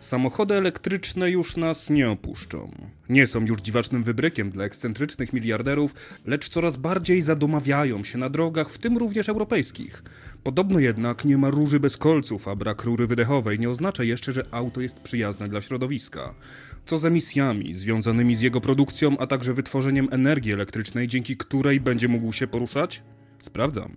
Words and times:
Samochody 0.00 0.54
elektryczne 0.54 1.30
już 1.30 1.56
nas 1.56 1.90
nie 1.90 2.10
opuszczą. 2.10 2.70
Nie 3.08 3.26
są 3.26 3.44
już 3.44 3.58
dziwacznym 3.58 4.02
wybrykiem 4.04 4.50
dla 4.50 4.64
ekscentrycznych 4.64 5.32
miliarderów, 5.32 5.94
lecz 6.26 6.48
coraz 6.48 6.76
bardziej 6.76 7.22
zadomawiają 7.22 8.04
się 8.04 8.18
na 8.18 8.30
drogach, 8.30 8.70
w 8.70 8.78
tym 8.78 8.98
również 8.98 9.28
europejskich. 9.28 10.02
Podobno 10.42 10.78
jednak 10.78 11.24
nie 11.24 11.38
ma 11.38 11.50
róży 11.50 11.80
bez 11.80 11.96
kolców, 11.96 12.48
a 12.48 12.56
brak 12.56 12.84
rury 12.84 13.06
wydechowej 13.06 13.58
nie 13.58 13.70
oznacza 13.70 14.04
jeszcze, 14.04 14.32
że 14.32 14.42
auto 14.50 14.80
jest 14.80 15.00
przyjazne 15.00 15.48
dla 15.48 15.60
środowiska. 15.60 16.34
Co 16.84 16.98
z 16.98 17.04
emisjami 17.04 17.74
związanymi 17.74 18.34
z 18.34 18.40
jego 18.40 18.60
produkcją, 18.60 19.18
a 19.18 19.26
także 19.26 19.54
wytworzeniem 19.54 20.08
energii 20.10 20.52
elektrycznej, 20.52 21.08
dzięki 21.08 21.36
której 21.36 21.80
będzie 21.80 22.08
mógł 22.08 22.32
się 22.32 22.46
poruszać? 22.46 23.02
Sprawdzam. 23.40 23.96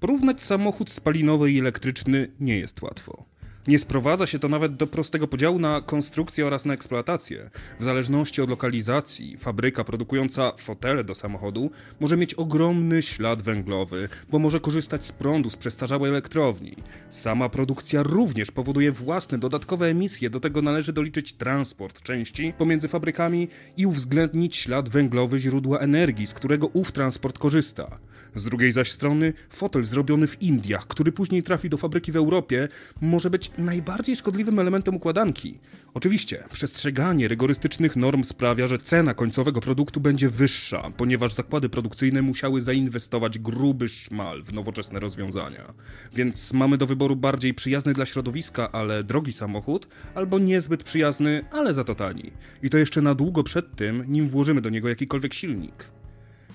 Porównać 0.00 0.42
samochód 0.42 0.90
spalinowy 0.90 1.52
i 1.52 1.58
elektryczny 1.58 2.30
nie 2.40 2.58
jest 2.58 2.82
łatwo. 2.82 3.37
Nie 3.66 3.78
sprowadza 3.78 4.26
się 4.26 4.38
to 4.38 4.48
nawet 4.48 4.76
do 4.76 4.86
prostego 4.86 5.28
podziału 5.28 5.58
na 5.58 5.80
konstrukcję 5.80 6.46
oraz 6.46 6.64
na 6.64 6.74
eksploatację. 6.74 7.50
W 7.80 7.84
zależności 7.84 8.42
od 8.42 8.50
lokalizacji, 8.50 9.36
fabryka 9.36 9.84
produkująca 9.84 10.52
fotele 10.56 11.04
do 11.04 11.14
samochodu 11.14 11.70
może 12.00 12.16
mieć 12.16 12.34
ogromny 12.34 13.02
ślad 13.02 13.42
węglowy, 13.42 14.08
bo 14.30 14.38
może 14.38 14.60
korzystać 14.60 15.06
z 15.06 15.12
prądu 15.12 15.50
z 15.50 15.56
przestarzałej 15.56 16.10
elektrowni. 16.10 16.76
Sama 17.10 17.48
produkcja 17.48 18.02
również 18.02 18.50
powoduje 18.50 18.92
własne 18.92 19.38
dodatkowe 19.38 19.86
emisje, 19.86 20.30
do 20.30 20.40
tego 20.40 20.62
należy 20.62 20.92
doliczyć 20.92 21.34
transport 21.34 22.02
części 22.02 22.52
pomiędzy 22.58 22.88
fabrykami 22.88 23.48
i 23.76 23.86
uwzględnić 23.86 24.56
ślad 24.56 24.88
węglowy 24.88 25.38
źródła 25.38 25.78
energii, 25.78 26.26
z 26.26 26.34
którego 26.34 26.66
ów 26.66 26.92
transport 26.92 27.38
korzysta. 27.38 27.98
Z 28.34 28.44
drugiej 28.44 28.72
zaś 28.72 28.92
strony, 28.92 29.32
fotel 29.50 29.84
zrobiony 29.84 30.26
w 30.26 30.42
Indiach, 30.42 30.86
który 30.86 31.12
później 31.12 31.42
trafi 31.42 31.68
do 31.68 31.76
fabryki 31.76 32.12
w 32.12 32.16
Europie, 32.16 32.68
może 33.00 33.30
być 33.30 33.47
najbardziej 33.58 34.16
szkodliwym 34.16 34.58
elementem 34.58 34.94
układanki. 34.94 35.58
Oczywiście, 35.94 36.44
przestrzeganie 36.52 37.28
rygorystycznych 37.28 37.96
norm 37.96 38.24
sprawia, 38.24 38.66
że 38.68 38.78
cena 38.78 39.14
końcowego 39.14 39.60
produktu 39.60 40.00
będzie 40.00 40.28
wyższa, 40.28 40.90
ponieważ 40.96 41.34
zakłady 41.34 41.68
produkcyjne 41.68 42.22
musiały 42.22 42.62
zainwestować 42.62 43.38
gruby 43.38 43.88
szmal 43.88 44.42
w 44.42 44.52
nowoczesne 44.52 45.00
rozwiązania. 45.00 45.74
Więc 46.14 46.52
mamy 46.52 46.78
do 46.78 46.86
wyboru 46.86 47.16
bardziej 47.16 47.54
przyjazny 47.54 47.92
dla 47.92 48.06
środowiska, 48.06 48.72
ale 48.72 49.04
drogi 49.04 49.32
samochód, 49.32 49.88
albo 50.14 50.38
niezbyt 50.38 50.84
przyjazny, 50.84 51.44
ale 51.52 51.74
za 51.74 51.84
to 51.84 51.94
tani. 51.94 52.30
I 52.62 52.70
to 52.70 52.78
jeszcze 52.78 53.02
na 53.02 53.14
długo 53.14 53.42
przed 53.42 53.76
tym, 53.76 54.04
nim 54.08 54.28
włożymy 54.28 54.60
do 54.60 54.70
niego 54.70 54.88
jakikolwiek 54.88 55.34
silnik. 55.34 55.97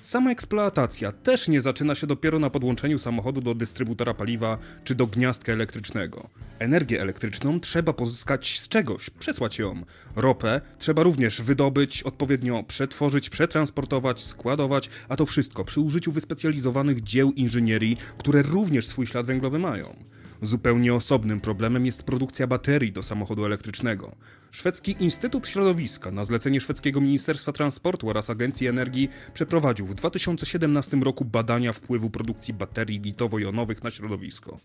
Sama 0.03 0.31
eksploatacja 0.31 1.11
też 1.11 1.47
nie 1.47 1.61
zaczyna 1.61 1.95
się 1.95 2.07
dopiero 2.07 2.39
na 2.39 2.49
podłączeniu 2.49 2.99
samochodu 2.99 3.41
do 3.41 3.55
dystrybutora 3.55 4.13
paliwa 4.13 4.57
czy 4.83 4.95
do 4.95 5.07
gniazdka 5.07 5.51
elektrycznego. 5.51 6.29
Energię 6.59 7.01
elektryczną 7.01 7.59
trzeba 7.59 7.93
pozyskać 7.93 8.59
z 8.59 8.67
czegoś, 8.67 9.09
przesłać 9.09 9.59
ją. 9.59 9.83
Ropę 10.15 10.61
trzeba 10.79 11.03
również 11.03 11.41
wydobyć, 11.41 12.03
odpowiednio 12.03 12.63
przetworzyć, 12.63 13.29
przetransportować, 13.29 14.23
składować, 14.23 14.89
a 15.09 15.15
to 15.15 15.25
wszystko 15.25 15.65
przy 15.65 15.79
użyciu 15.79 16.11
wyspecjalizowanych 16.11 17.01
dzieł 17.01 17.31
inżynierii, 17.31 17.97
które 18.17 18.41
również 18.41 18.87
swój 18.87 19.07
ślad 19.07 19.25
węglowy 19.25 19.59
mają. 19.59 19.95
Zupełnie 20.43 20.93
osobnym 20.93 21.41
problemem 21.41 21.85
jest 21.85 22.03
produkcja 22.03 22.47
baterii 22.47 22.91
do 22.91 23.03
samochodu 23.03 23.45
elektrycznego. 23.45 24.15
Szwedzki 24.51 24.95
Instytut 24.99 25.47
Środowiska 25.47 26.11
na 26.11 26.25
zlecenie 26.25 26.61
szwedzkiego 26.61 27.01
Ministerstwa 27.01 27.51
Transportu 27.51 28.09
oraz 28.09 28.29
Agencji 28.29 28.67
Energii 28.67 29.09
przeprowadził 29.33 29.85
w 29.85 29.95
2017 29.95 30.97
roku 30.97 31.25
badania 31.25 31.73
wpływu 31.73 32.09
produkcji 32.09 32.53
baterii 32.53 33.01
litowo-jonowych 33.01 33.83
na 33.83 33.91
środowisko. 33.91 34.59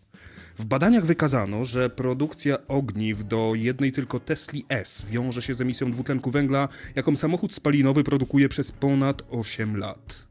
W 0.59 0.65
badaniach 0.65 1.05
wykazano, 1.07 1.65
że 1.65 1.91
produkcja 1.91 2.67
ogniw 2.69 3.25
do 3.25 3.53
jednej 3.55 3.93
tylko 3.93 4.21
Tesli 4.21 4.65
S 4.69 5.07
wiąże 5.11 5.43
się 5.43 5.55
z 5.55 5.61
emisją 5.61 5.91
dwutlenku 5.91 6.31
węgla, 6.31 6.69
jaką 6.95 7.17
samochód 7.17 7.55
spalinowy 7.55 8.05
produkuje 8.05 8.49
przez 8.49 8.73
ponad 8.73 9.23
8 9.31 9.77
lat. 9.77 10.28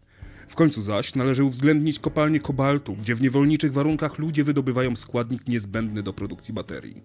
W 0.47 0.55
końcu 0.55 0.81
zaś 0.81 1.15
należy 1.15 1.43
uwzględnić 1.43 1.99
kopalnię 1.99 2.39
kobaltu, 2.39 2.95
gdzie 2.95 3.15
w 3.15 3.21
niewolniczych 3.21 3.73
warunkach 3.73 4.19
ludzie 4.19 4.43
wydobywają 4.43 4.95
składnik 4.95 5.47
niezbędny 5.47 6.03
do 6.03 6.13
produkcji 6.13 6.53
baterii. 6.53 7.01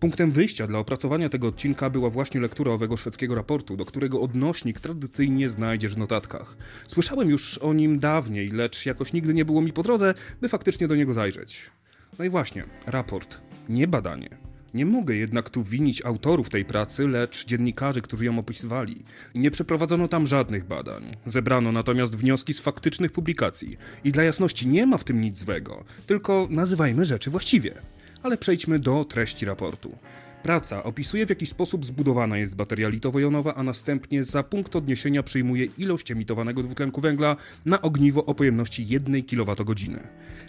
Punktem 0.00 0.30
wyjścia 0.30 0.66
dla 0.66 0.78
opracowania 0.78 1.28
tego 1.28 1.48
odcinka 1.48 1.90
była 1.90 2.10
właśnie 2.10 2.40
lektura 2.40 2.72
owego 2.72 2.96
szwedzkiego 2.96 3.34
raportu, 3.34 3.76
do 3.76 3.84
którego 3.84 4.20
odnośnik 4.20 4.80
tradycyjnie 4.80 5.48
znajdziesz 5.48 5.94
w 5.94 5.98
notatkach. 5.98 6.56
Słyszałem 6.86 7.30
już 7.30 7.58
o 7.58 7.74
nim 7.74 7.98
dawniej, 7.98 8.48
lecz 8.48 8.86
jakoś 8.86 9.12
nigdy 9.12 9.34
nie 9.34 9.44
było 9.44 9.62
mi 9.62 9.72
po 9.72 9.82
drodze, 9.82 10.14
by 10.40 10.48
faktycznie 10.48 10.88
do 10.88 10.96
niego 10.96 11.12
zajrzeć. 11.12 11.70
No 12.18 12.24
i 12.24 12.30
właśnie, 12.30 12.64
raport, 12.86 13.40
nie 13.68 13.88
badanie. 13.88 14.43
Nie 14.74 14.86
mogę 14.86 15.14
jednak 15.14 15.50
tu 15.50 15.64
winić 15.64 16.02
autorów 16.02 16.50
tej 16.50 16.64
pracy, 16.64 17.08
lecz 17.08 17.46
dziennikarzy, 17.46 18.02
którzy 18.02 18.24
ją 18.24 18.38
opisywali. 18.38 19.04
Nie 19.34 19.50
przeprowadzono 19.50 20.08
tam 20.08 20.26
żadnych 20.26 20.64
badań. 20.64 21.16
Zebrano 21.26 21.72
natomiast 21.72 22.16
wnioski 22.16 22.54
z 22.54 22.60
faktycznych 22.60 23.12
publikacji. 23.12 23.76
I 24.04 24.12
dla 24.12 24.22
jasności 24.22 24.66
nie 24.66 24.86
ma 24.86 24.98
w 24.98 25.04
tym 25.04 25.20
nic 25.20 25.38
złego, 25.38 25.84
tylko 26.06 26.46
nazywajmy 26.50 27.04
rzeczy 27.04 27.30
właściwie. 27.30 27.74
Ale 28.22 28.36
przejdźmy 28.36 28.78
do 28.78 29.04
treści 29.04 29.46
raportu. 29.46 29.98
Praca 30.44 30.82
opisuje 30.82 31.26
w 31.26 31.28
jaki 31.28 31.46
sposób 31.46 31.86
zbudowana 31.86 32.38
jest 32.38 32.56
bateria 32.56 32.88
litowo-jonowa, 32.88 33.52
a 33.56 33.62
następnie 33.62 34.24
za 34.24 34.42
punkt 34.42 34.76
odniesienia 34.76 35.22
przyjmuje 35.22 35.64
ilość 35.78 36.10
emitowanego 36.10 36.62
dwutlenku 36.62 37.00
węgla 37.00 37.36
na 37.64 37.82
ogniwo 37.82 38.24
o 38.24 38.34
pojemności 38.34 38.88
1 38.88 39.22
kWh. 39.22 39.74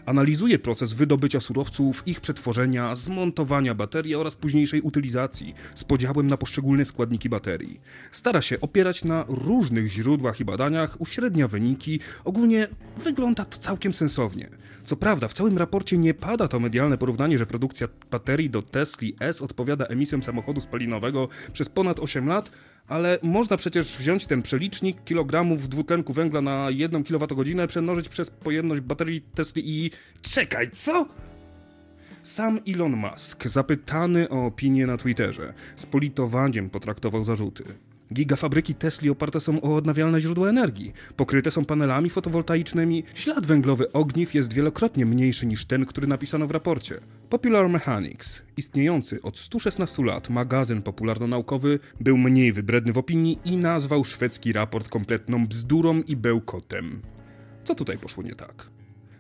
Analizuje 0.06 0.60
proces 0.60 0.94
wydobycia 0.94 1.40
surowców, 1.40 2.04
ich 2.06 2.22
przetworzenia, 2.22 2.96
zmontowania 2.96 3.76
baterii 3.76 4.16
oraz 4.16 4.36
późniejszej 4.36 4.82
utylizacji 4.82 5.54
z 5.76 5.84
podziałem 5.84 6.28
na 6.28 6.38
poszczególne 6.38 6.86
składniki 6.86 7.30
baterii. 7.30 7.80
Stara 8.12 8.42
się 8.42 8.62
opierać 8.62 9.04
na 9.04 9.26
różnych 9.28 9.88
źródłach 9.88 10.40
i 10.40 10.46
badaniach, 10.46 11.02
uśrednia 11.02 11.48
wyniki, 11.48 12.00
ogólnie 12.24 12.68
wygląda 13.04 13.46
to 13.46 13.58
całkiem 13.58 13.94
sensownie. 13.94 14.50
Co 14.86 14.96
prawda, 14.96 15.28
w 15.28 15.34
całym 15.34 15.58
raporcie 15.58 15.98
nie 15.98 16.14
pada 16.14 16.48
to 16.48 16.60
medialne 16.60 16.98
porównanie, 16.98 17.38
że 17.38 17.46
produkcja 17.46 17.88
baterii 18.12 18.50
do 18.50 18.62
Tesli 18.62 19.16
S 19.20 19.42
odpowiada 19.42 19.85
emisjom 19.88 20.24
samochodu 20.24 20.62
spalinowego 20.62 21.28
przez 21.54 21.70
ponad 21.70 22.00
8 22.00 22.28
lat, 22.28 22.52
ale 22.88 23.20
można 23.24 23.58
przecież 23.58 23.98
wziąć 23.98 24.28
ten 24.28 24.42
przelicznik 24.42 25.04
kilogramów 25.04 25.70
dwutlenku 25.70 26.14
węgla 26.14 26.42
na 26.42 26.68
1 26.70 27.04
kWh, 27.04 27.68
przemnożyć 27.68 28.10
przez 28.10 28.30
pojemność 28.30 28.82
baterii 28.82 29.22
Tesli 29.22 29.64
i... 29.86 29.92
Czekaj, 30.22 30.72
co? 30.72 31.08
Sam 32.24 32.60
Elon 32.68 32.96
Musk, 32.96 33.48
zapytany 33.48 34.30
o 34.30 34.46
opinię 34.46 34.88
na 34.88 34.98
Twitterze, 34.98 35.54
z 35.76 35.86
politowaniem 35.86 36.70
potraktował 36.70 37.24
zarzuty. 37.24 37.64
Gigafabryki 38.14 38.76
Tesli 38.76 39.10
oparte 39.10 39.40
są 39.40 39.62
o 39.62 39.76
odnawialne 39.76 40.22
źródła 40.22 40.50
energii, 40.50 40.94
pokryte 41.16 41.52
są 41.52 41.66
panelami 41.66 42.10
fotowoltaicznymi, 42.10 43.04
ślad 43.14 43.46
węglowy 43.46 43.92
ogniw 43.92 44.34
jest 44.34 44.54
wielokrotnie 44.54 45.06
mniejszy 45.06 45.46
niż 45.46 45.66
ten, 45.66 45.86
który 45.86 46.08
napisano 46.08 46.48
w 46.48 46.52
raporcie. 46.52 47.00
Popular 47.30 47.70
Mechanics, 47.70 48.42
istniejący 48.58 49.22
od 49.22 49.38
116 49.38 50.04
lat 50.04 50.30
magazyn 50.30 50.82
popularno-naukowy, 50.82 51.80
był 52.00 52.18
mniej 52.18 52.54
wybredny 52.54 52.94
w 52.94 52.98
opinii 52.98 53.40
i 53.46 53.58
nazwał 53.58 54.06
szwedzki 54.06 54.54
raport 54.54 54.90
kompletną 54.90 55.48
bzdurą 55.48 56.02
i 56.02 56.16
bełkotem. 56.16 57.02
Co 57.64 57.76
tutaj 57.76 57.98
poszło 57.98 58.24
nie 58.24 58.36
tak? 58.36 58.70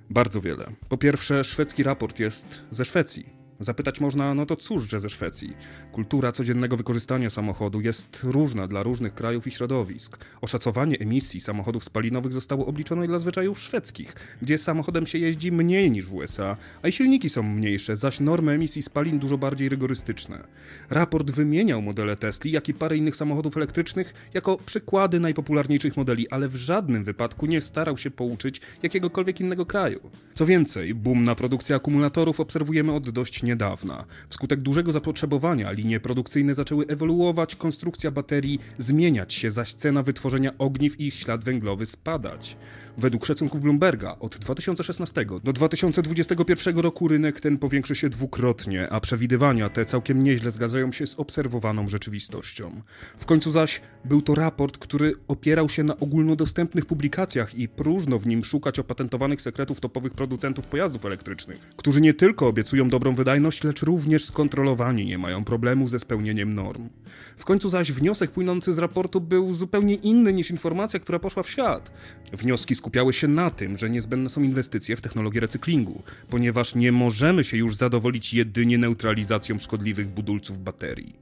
Bardzo 0.10 0.42
wiele. 0.42 0.66
Po 0.90 0.98
pierwsze, 0.98 1.44
szwedzki 1.44 1.84
raport 1.84 2.20
jest 2.20 2.62
ze 2.72 2.86
Szwecji. 2.86 3.45
Zapytać 3.60 4.00
można, 4.00 4.34
no 4.34 4.46
to 4.46 4.56
cóż, 4.56 4.90
że 4.90 5.00
ze 5.00 5.10
Szwecji. 5.10 5.54
Kultura 5.92 6.32
codziennego 6.32 6.78
wykorzystania 6.78 7.30
samochodu 7.30 7.82
jest 7.82 8.24
różna 8.24 8.68
dla 8.68 8.84
różnych 8.84 9.14
krajów 9.14 9.48
i 9.48 9.52
środowisk. 9.52 10.18
Oszacowanie 10.42 11.00
emisji 11.00 11.42
samochodów 11.42 11.84
spalinowych 11.84 12.34
zostało 12.34 12.66
obliczone 12.66 13.08
dla 13.08 13.20
zwyczajów 13.20 13.60
szwedzkich, 13.60 14.14
gdzie 14.42 14.58
samochodem 14.58 15.06
się 15.06 15.18
jeździ 15.18 15.52
mniej 15.52 15.92
niż 15.92 16.06
w 16.06 16.14
USA, 16.14 16.58
a 16.82 16.88
i 16.88 16.92
silniki 16.92 17.30
są 17.30 17.44
mniejsze, 17.44 17.96
zaś 17.96 18.20
normy 18.20 18.52
emisji 18.52 18.82
spalin 18.82 19.20
dużo 19.20 19.38
bardziej 19.38 19.70
rygorystyczne. 19.70 20.48
Raport 20.90 21.32
wymieniał 21.32 21.82
modele 21.82 22.16
Tesli, 22.16 22.52
jak 22.52 22.70
i 22.70 22.74
parę 22.74 22.98
innych 22.98 23.16
samochodów 23.16 23.58
elektrycznych 23.58 24.30
jako 24.34 24.58
przykłady 24.58 25.20
najpopularniejszych 25.20 25.98
modeli, 25.98 26.30
ale 26.30 26.50
w 26.50 26.56
żadnym 26.56 27.04
wypadku 27.04 27.46
nie 27.46 27.62
starał 27.62 27.98
się 27.98 28.12
pouczyć 28.12 28.62
jakiegokolwiek 28.84 29.40
innego 29.40 29.66
kraju. 29.66 30.00
Co 30.34 30.46
więcej, 30.46 30.96
boom 30.96 31.24
na 31.24 31.36
produkcję 31.36 31.76
akumulatorów 31.76 32.40
obserwujemy 32.40 32.94
od 32.94 33.10
dość 33.10 33.45
niedawna. 33.46 34.06
Wskutek 34.30 34.60
dużego 34.60 34.92
zapotrzebowania 34.92 35.72
linie 35.72 36.00
produkcyjne 36.00 36.56
zaczęły 36.56 36.86
ewoluować, 36.88 37.56
konstrukcja 37.56 38.12
baterii 38.12 38.60
zmieniać 38.78 39.34
się, 39.34 39.52
zaś 39.52 39.74
cena 39.74 40.04
wytworzenia 40.04 40.52
ogniw 40.58 41.00
i 41.00 41.08
ich 41.08 41.14
ślad 41.16 41.44
węglowy 41.44 41.86
spadać. 41.86 42.58
Według 42.98 43.26
szacunków 43.26 43.62
Bloomberga 43.62 44.16
od 44.20 44.38
2016 44.38 45.26
do 45.44 45.54
2021 45.54 46.78
roku 46.78 47.08
rynek 47.08 47.42
ten 47.42 47.58
powiększy 47.58 47.96
się 47.96 48.10
dwukrotnie, 48.10 48.90
a 48.90 49.00
przewidywania 49.00 49.70
te 49.70 49.86
całkiem 49.86 50.24
nieźle 50.24 50.52
zgadzają 50.52 50.92
się 50.92 51.08
z 51.08 51.20
obserwowaną 51.20 51.88
rzeczywistością. 51.88 52.82
W 53.18 53.26
końcu 53.26 53.52
zaś 53.52 53.82
był 54.06 54.22
to 54.22 54.36
raport, 54.36 54.78
który 54.78 55.14
opierał 55.28 55.70
się 55.70 55.84
na 55.84 55.98
ogólnodostępnych 55.98 56.86
publikacjach 56.86 57.56
i 57.56 57.68
próżno 57.68 58.20
w 58.20 58.28
nim 58.28 58.44
szukać 58.44 58.80
opatentowanych 58.80 59.42
sekretów 59.42 59.80
topowych 59.80 60.14
producentów 60.14 60.68
pojazdów 60.68 61.06
elektrycznych, 61.06 61.70
którzy 61.78 62.02
nie 62.02 62.14
tylko 62.14 62.48
obiecują 62.48 62.90
dobrą 62.90 63.16
wydajność, 63.16 63.35
wydajność, 63.36 63.64
lecz 63.64 63.82
również 63.82 64.26
skontrolowani 64.26 65.06
nie 65.06 65.18
mają 65.18 65.44
problemu 65.44 65.88
ze 65.88 66.00
spełnieniem 66.00 66.54
norm. 66.54 66.90
W 67.38 67.46
końcu 67.46 67.70
zaś 67.70 67.92
wniosek 67.92 68.32
płynący 68.32 68.74
z 68.74 68.78
raportu 68.78 69.22
był 69.22 69.54
zupełnie 69.54 69.96
inny 69.96 70.34
niż 70.34 70.52
informacja, 70.52 71.00
która 71.00 71.20
poszła 71.20 71.44
w 71.44 71.50
świat. 71.50 71.92
Wnioski 72.34 72.76
skupiały 72.76 73.14
się 73.14 73.28
na 73.28 73.52
tym, 73.52 73.78
że 73.78 73.90
niezbędne 73.90 74.30
są 74.30 74.44
inwestycje 74.44 74.96
w 74.96 75.02
technologię 75.02 75.40
recyklingu, 75.40 76.04
ponieważ 76.30 76.76
nie 76.76 76.92
możemy 76.92 77.44
się 77.44 77.58
już 77.58 77.76
zadowolić 77.76 78.34
jedynie 78.34 78.78
neutralizacją 78.78 79.60
szkodliwych 79.60 80.08
budulców 80.08 80.64
baterii. 80.64 81.16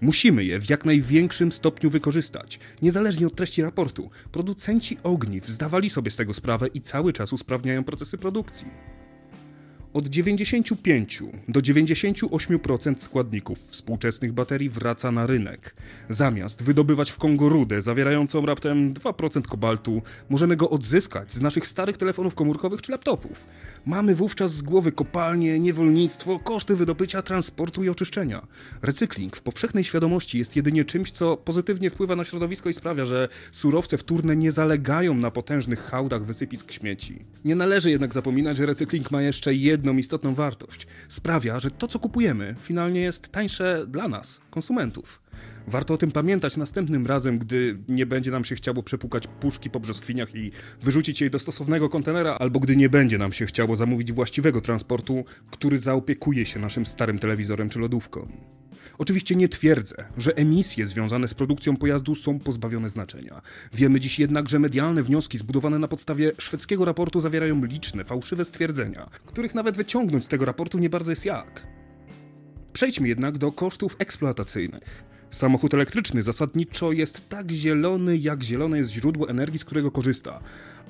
Musimy 0.00 0.44
je 0.44 0.60
w 0.60 0.70
jak 0.70 0.84
największym 0.84 1.52
stopniu 1.52 1.90
wykorzystać. 1.90 2.58
Niezależnie 2.82 3.26
od 3.26 3.34
treści 3.34 3.62
raportu, 3.62 4.10
producenci 4.32 4.98
ogniw 5.02 5.48
zdawali 5.48 5.90
sobie 5.90 6.10
z 6.10 6.16
tego 6.16 6.34
sprawę 6.34 6.66
i 6.74 6.80
cały 6.80 7.12
czas 7.12 7.32
usprawniają 7.32 7.84
procesy 7.84 8.18
produkcji. 8.18 8.66
Od 9.94 10.06
95 10.06 11.22
do 11.48 11.60
98% 11.60 12.98
składników 12.98 13.58
współczesnych 13.58 14.32
baterii 14.32 14.70
wraca 14.70 15.12
na 15.12 15.26
rynek. 15.26 15.74
Zamiast 16.08 16.62
wydobywać 16.62 17.10
w 17.10 17.18
Kongo 17.18 17.48
rudę 17.48 17.82
zawierającą 17.82 18.46
raptem 18.46 18.94
2% 18.94 19.42
kobaltu, 19.42 20.02
możemy 20.30 20.56
go 20.56 20.70
odzyskać 20.70 21.34
z 21.34 21.40
naszych 21.40 21.66
starych 21.66 21.96
telefonów 21.96 22.34
komórkowych 22.34 22.82
czy 22.82 22.92
laptopów. 22.92 23.44
Mamy 23.86 24.14
wówczas 24.14 24.54
z 24.54 24.62
głowy 24.62 24.92
kopalnie, 24.92 25.58
niewolnictwo, 25.58 26.38
koszty 26.38 26.76
wydobycia, 26.76 27.22
transportu 27.22 27.84
i 27.84 27.88
oczyszczenia. 27.88 28.46
Recykling 28.82 29.36
w 29.36 29.42
powszechnej 29.42 29.84
świadomości 29.84 30.38
jest 30.38 30.56
jedynie 30.56 30.84
czymś, 30.84 31.10
co 31.10 31.36
pozytywnie 31.36 31.90
wpływa 31.90 32.16
na 32.16 32.24
środowisko 32.24 32.68
i 32.68 32.74
sprawia, 32.74 33.04
że 33.04 33.28
surowce 33.52 33.98
wtórne 33.98 34.36
nie 34.36 34.52
zalegają 34.52 35.14
na 35.14 35.30
potężnych 35.30 35.80
hałdach 35.80 36.24
wysypisk 36.24 36.72
śmieci. 36.72 37.24
Nie 37.44 37.54
należy 37.54 37.90
jednak 37.90 38.14
zapominać, 38.14 38.56
że 38.56 38.66
recykling 38.66 39.10
ma 39.10 39.22
jeszcze 39.22 39.54
jedno 39.54 39.81
jedną 39.82 39.96
istotną 39.96 40.34
wartość. 40.34 40.86
Sprawia, 41.08 41.58
że 41.58 41.70
to, 41.70 41.88
co 41.88 41.98
kupujemy, 41.98 42.54
finalnie 42.58 43.00
jest 43.00 43.28
tańsze 43.28 43.84
dla 43.88 44.08
nas, 44.08 44.40
konsumentów. 44.50 45.22
Warto 45.66 45.94
o 45.94 45.96
tym 45.96 46.12
pamiętać 46.12 46.56
następnym 46.56 47.06
razem, 47.06 47.38
gdy 47.38 47.78
nie 47.88 48.06
będzie 48.06 48.30
nam 48.30 48.44
się 48.44 48.54
chciało 48.54 48.82
przepukać 48.82 49.26
puszki 49.26 49.70
po 49.70 49.80
brzoskwiniach 49.80 50.34
i 50.34 50.52
wyrzucić 50.82 51.20
jej 51.20 51.30
do 51.30 51.38
stosownego 51.38 51.88
kontenera, 51.88 52.34
albo 52.34 52.60
gdy 52.60 52.76
nie 52.76 52.88
będzie 52.88 53.18
nam 53.18 53.32
się 53.32 53.46
chciało 53.46 53.76
zamówić 53.76 54.12
właściwego 54.12 54.60
transportu, 54.60 55.24
który 55.50 55.78
zaopiekuje 55.78 56.46
się 56.46 56.60
naszym 56.60 56.86
starym 56.86 57.18
telewizorem 57.18 57.68
czy 57.68 57.78
lodówką. 57.78 58.28
Oczywiście 58.98 59.36
nie 59.36 59.48
twierdzę, 59.48 59.94
że 60.16 60.36
emisje 60.36 60.86
związane 60.86 61.28
z 61.28 61.34
produkcją 61.34 61.76
pojazdu 61.76 62.14
są 62.14 62.38
pozbawione 62.38 62.88
znaczenia. 62.88 63.42
Wiemy 63.74 64.00
dziś 64.00 64.18
jednak, 64.18 64.48
że 64.48 64.58
medialne 64.58 65.02
wnioski 65.02 65.38
zbudowane 65.38 65.78
na 65.78 65.88
podstawie 65.88 66.32
szwedzkiego 66.38 66.84
raportu 66.84 67.20
zawierają 67.20 67.64
liczne, 67.64 68.04
fałszywe 68.04 68.44
stwierdzenia, 68.44 69.10
których 69.26 69.54
nawet 69.54 69.76
wyciągnąć 69.76 70.24
z 70.24 70.28
tego 70.28 70.44
raportu 70.44 70.78
nie 70.78 70.90
bardzo 70.90 71.12
jest 71.12 71.24
jak. 71.24 71.66
Przejdźmy 72.72 73.08
jednak 73.08 73.38
do 73.38 73.52
kosztów 73.52 73.96
eksploatacyjnych. 73.98 75.11
Samochód 75.32 75.74
elektryczny 75.74 76.22
zasadniczo 76.22 76.92
jest 76.92 77.28
tak 77.28 77.50
zielony, 77.50 78.16
jak 78.16 78.42
zielone 78.42 78.78
jest 78.78 78.90
źródło 78.90 79.28
energii, 79.28 79.58
z 79.58 79.64
którego 79.64 79.90
korzysta. 79.90 80.40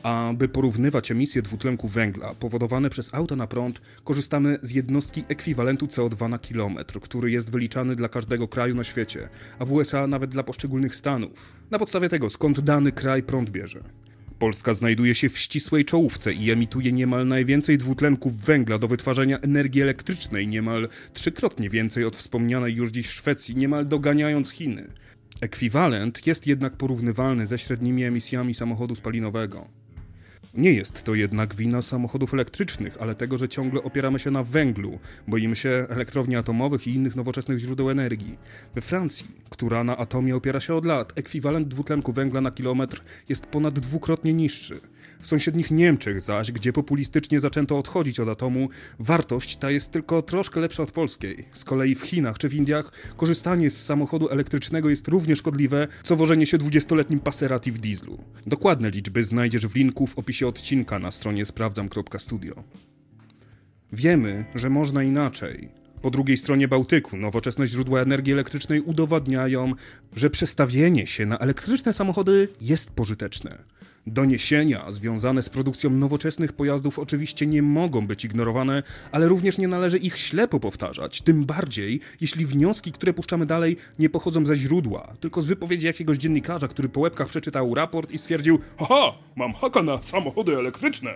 Aby 0.03 0.49
porównywać 0.49 1.11
emisje 1.11 1.43
dwutlenku 1.43 1.89
węgla 1.89 2.35
powodowane 2.35 2.91
przez 2.91 3.15
auto 3.15 3.37
na 3.37 3.47
prąd, 3.47 3.81
korzystamy 4.05 4.59
z 4.63 4.71
jednostki 4.71 5.25
ekwiwalentu 5.29 5.87
CO2 5.87 6.29
na 6.29 6.39
kilometr, 6.39 7.01
który 7.01 7.31
jest 7.31 7.51
wyliczany 7.51 7.97
dla 7.97 8.09
każdego 8.09 8.49
kraju 8.49 8.75
na 8.75 8.85
świecie, 8.85 9.29
a 9.59 9.65
w 9.65 9.73
USA 9.73 10.07
nawet 10.07 10.31
dla 10.31 10.43
poszczególnych 10.43 10.97
stanów. 10.97 11.53
Na 11.71 11.79
podstawie 11.79 12.09
tego, 12.09 12.31
skąd 12.31 12.61
dany 12.61 12.93
kraj 12.93 13.23
prąd 13.23 13.51
bierze. 13.51 13.81
Polska 14.43 14.75
znajduje 14.75 15.15
się 15.15 15.29
w 15.29 15.39
ścisłej 15.39 15.85
czołówce 15.85 16.33
i 16.33 16.51
emituje 16.51 16.93
niemal 16.93 17.27
najwięcej 17.27 17.79
dwutlenków 17.79 18.37
węgla 18.37 18.79
do 18.79 18.89
wytwarzania 18.89 19.39
energii 19.39 19.83
elektrycznej, 19.83 20.49
niemal 20.49 20.89
trzykrotnie 21.13 21.69
więcej 21.69 22.05
od 22.05 22.17
wspomnianej 22.17 22.75
już 22.75 22.91
dziś 22.91 23.07
Szwecji, 23.07 23.57
niemal 23.57 23.87
doganiając 23.87 24.51
Chiny. 24.51 24.89
Ekwiwalent 25.41 26.27
jest 26.27 26.47
jednak 26.47 26.77
porównywalny 26.77 27.47
ze 27.47 27.59
średnimi 27.59 28.05
emisjami 28.05 28.55
samochodu 28.55 28.95
spalinowego. 28.95 29.82
Nie 30.55 30.73
jest 30.73 31.03
to 31.03 31.15
jednak 31.15 31.55
wina 31.55 31.83
samochodów 31.83 32.35
elektrycznych, 32.35 32.97
ale 33.01 33.15
tego, 33.15 33.39
że 33.39 33.49
ciągle 33.49 33.83
opieramy 33.83 34.19
się 34.19 34.31
na 34.31 34.43
węglu, 34.43 34.99
boimy 35.29 35.57
się 35.57 35.87
elektrowni 35.89 36.37
atomowych 36.37 36.87
i 36.87 36.95
innych 36.95 37.17
nowoczesnych 37.17 37.59
źródeł 37.59 37.91
energii. 37.91 38.39
We 38.75 38.81
Francji, 38.81 39.27
która 39.51 39.85
na 39.85 39.97
atomie 39.97 40.37
opiera 40.37 40.61
się 40.61 40.75
od 40.75 40.85
lat, 40.85 41.19
ekwiwalent 41.19 41.69
dwutlenku 41.69 42.13
węgla 42.13 42.41
na 42.41 42.51
kilometr 42.51 43.03
jest 43.29 43.47
ponad 43.47 43.79
dwukrotnie 43.79 44.35
niższy. 44.35 44.81
W 45.21 45.27
sąsiednich 45.27 45.71
Niemczech 45.71 46.21
zaś, 46.21 46.53
gdzie 46.53 46.73
populistycznie 46.73 47.41
zaczęto 47.41 47.79
odchodzić 47.79 48.21
od 48.21 48.29
atomu, 48.29 48.69
wartość 48.99 49.57
ta 49.57 49.71
jest 49.71 49.91
tylko 49.91 50.23
troszkę 50.23 50.61
lepsza 50.61 50.83
od 50.83 50.91
polskiej. 50.91 51.45
Z 51.53 51.65
kolei 51.65 51.95
w 51.95 52.03
Chinach 52.03 52.39
czy 52.39 52.49
w 52.49 52.55
Indiach 52.55 52.93
korzystanie 53.17 53.71
z 53.71 53.85
samochodu 53.85 54.29
elektrycznego 54.29 54.91
jest 54.91 55.09
równie 55.09 55.37
szkodliwe, 55.37 55.89
co 56.03 56.17
wożenie 56.17 56.47
się 56.47 56.59
20-letnim 56.59 57.21
Passerati 57.21 57.73
w 57.73 57.79
dieslu. 57.79 58.25
Dokładne 58.47 58.91
liczby 58.91 59.25
znajdziesz 59.25 59.67
w 59.67 59.77
linku 59.77 60.07
w 60.07 60.19
opisie 60.19 60.42
odcinka 60.45 60.99
na 60.99 61.11
stronie 61.11 61.45
sprawdzam.studio. 61.45 62.65
Wiemy, 63.93 64.45
że 64.55 64.71
można 64.71 65.03
inaczej. 65.03 65.69
Po 66.03 66.11
drugiej 66.11 66.37
stronie 66.37 66.69
Bałtyku 66.69 67.17
nowoczesne 67.17 67.67
źródła 67.67 68.01
energii 68.01 68.33
elektrycznej 68.33 68.81
udowadniają, 68.81 69.73
że 70.17 70.31
przestawienie 70.31 71.07
się 71.07 71.27
na 71.27 71.39
elektryczne 71.39 71.93
samochody 71.93 72.49
jest 72.61 72.91
pożyteczne. 72.91 73.59
Doniesienia 74.07 74.93
związane 74.93 75.43
z 75.43 75.49
produkcją 75.49 75.91
nowoczesnych 75.91 76.53
pojazdów 76.53 76.99
oczywiście 76.99 77.47
nie 77.47 77.63
mogą 77.63 78.07
być 78.07 78.25
ignorowane, 78.25 78.83
ale 79.13 79.29
również 79.29 79.59
nie 79.59 79.69
należy 79.69 79.99
ich 79.99 80.19
ślepo 80.19 80.61
powtarzać, 80.61 81.23
tym 81.23 81.45
bardziej 81.45 82.01
jeśli 82.21 82.47
wnioski, 82.47 82.93
które 82.93 83.15
puszczamy 83.15 83.47
dalej, 83.47 83.77
nie 83.99 84.11
pochodzą 84.11 84.47
ze 84.47 84.57
źródła, 84.57 85.13
tylko 85.21 85.43
z 85.43 85.47
wypowiedzi 85.47 85.87
jakiegoś 85.87 86.19
dziennikarza, 86.19 86.69
który 86.69 86.89
po 86.89 87.01
łebkach 87.01 87.29
przeczytał 87.29 87.75
raport 87.75 88.11
i 88.11 88.19
stwierdził: 88.19 88.59
Haha, 88.79 89.15
mam 89.37 89.53
haka 89.53 89.83
na 89.83 90.03
samochody 90.03 90.57
elektryczne. 90.57 91.11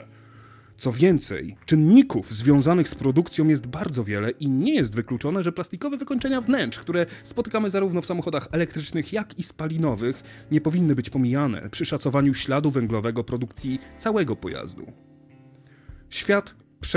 Co 0.77 0.93
więcej, 0.93 1.57
czynników 1.67 2.35
związanych 2.35 2.89
z 2.89 2.95
produkcją 2.95 3.49
jest 3.49 3.67
bardzo 3.67 4.05
wiele 4.05 4.31
i 4.31 4.49
nie 4.49 4.75
jest 4.75 4.95
wykluczone, 4.95 5.43
że 5.43 5.53
plastikowe 5.53 5.97
wykończenia 5.97 6.41
wnętrz, 6.41 6.79
które 6.79 7.07
spotykamy 7.25 7.71
zarówno 7.71 8.03
w 8.03 8.07
samochodach 8.07 8.49
elektrycznych, 8.53 9.13
jak 9.13 9.39
i 9.39 9.43
spalinowych, 9.43 10.47
nie 10.51 10.61
powinny 10.61 10.95
być 10.95 11.11
pomijane 11.11 11.71
przy 11.71 11.87
szacowaniu 11.87 12.35
śladu 12.35 12.71
węglowego 12.71 13.25
produkcji 13.25 13.79
całego 13.97 14.37
pojazdu. 14.37 14.93
Świat 16.11 16.55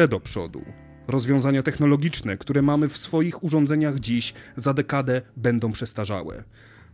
do 0.09 0.19
przodu. 0.19 0.65
Rozwiązania 1.07 1.63
technologiczne, 1.63 2.37
które 2.37 2.61
mamy 2.61 2.89
w 2.89 2.97
swoich 2.97 3.43
urządzeniach 3.43 3.99
dziś, 3.99 4.33
za 4.55 4.73
dekadę 4.73 5.21
będą 5.37 5.71
przestarzałe. 5.71 6.43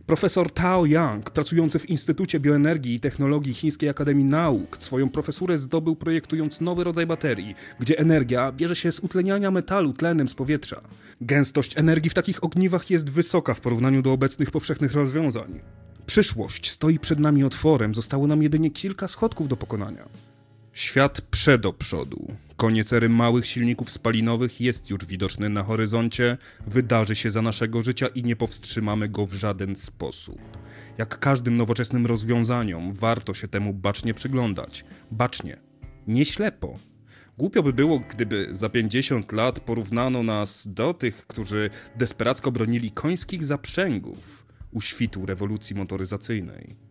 Profesor 0.06 0.50
Tao 0.50 0.86
Yang, 0.86 1.30
pracujący 1.30 1.78
w 1.78 1.90
Instytucie 1.90 2.40
Bioenergii 2.40 2.94
i 2.94 3.00
Technologii 3.00 3.54
Chińskiej 3.54 3.88
Akademii 3.88 4.24
Nauk, 4.24 4.76
swoją 4.76 5.08
profesurę 5.08 5.58
zdobył 5.58 5.96
projektując 5.96 6.60
nowy 6.60 6.84
rodzaj 6.84 7.06
baterii, 7.06 7.54
gdzie 7.80 7.98
energia 7.98 8.52
bierze 8.52 8.76
się 8.76 8.92
z 8.92 9.00
utleniania 9.00 9.50
metalu 9.50 9.92
tlenem 9.92 10.28
z 10.28 10.34
powietrza. 10.34 10.80
Gęstość 11.20 11.78
energii 11.78 12.10
w 12.10 12.14
takich 12.14 12.44
ogniwach 12.44 12.90
jest 12.90 13.10
wysoka 13.10 13.54
w 13.54 13.60
porównaniu 13.60 14.02
do 14.02 14.12
obecnych 14.12 14.50
powszechnych 14.50 14.92
rozwiązań. 14.92 15.60
Przyszłość 16.06 16.70
stoi 16.70 16.98
przed 16.98 17.18
nami 17.18 17.44
otworem, 17.44 17.94
zostało 17.94 18.26
nam 18.26 18.42
jedynie 18.42 18.70
kilka 18.70 19.08
schodków 19.08 19.48
do 19.48 19.56
pokonania. 19.56 20.08
Świat 20.76 21.20
prze 21.20 21.58
do 21.58 21.72
przodu. 21.72 22.26
Koniec 22.56 22.92
ery 22.92 23.08
małych 23.08 23.46
silników 23.46 23.90
spalinowych 23.90 24.60
jest 24.60 24.90
już 24.90 25.04
widoczny 25.06 25.48
na 25.48 25.62
horyzoncie, 25.62 26.36
wydarzy 26.66 27.14
się 27.14 27.30
za 27.30 27.42
naszego 27.42 27.82
życia 27.82 28.06
i 28.06 28.22
nie 28.22 28.36
powstrzymamy 28.36 29.08
go 29.08 29.26
w 29.26 29.32
żaden 29.32 29.76
sposób. 29.76 30.38
Jak 30.98 31.18
każdym 31.18 31.56
nowoczesnym 31.56 32.06
rozwiązaniom, 32.06 32.94
warto 32.94 33.34
się 33.34 33.48
temu 33.48 33.74
bacznie 33.74 34.14
przyglądać. 34.14 34.84
Bacznie, 35.10 35.56
nie 36.06 36.24
ślepo. 36.24 36.78
Głupio 37.38 37.62
by 37.62 37.72
było, 37.72 37.98
gdyby 37.98 38.48
za 38.50 38.68
50 38.68 39.32
lat 39.32 39.60
porównano 39.60 40.22
nas 40.22 40.68
do 40.68 40.94
tych, 40.94 41.26
którzy 41.26 41.70
desperacko 41.94 42.52
bronili 42.52 42.90
końskich 42.90 43.44
zaprzęgów 43.44 44.46
u 44.72 44.80
świtu 44.80 45.26
rewolucji 45.26 45.76
motoryzacyjnej. 45.76 46.85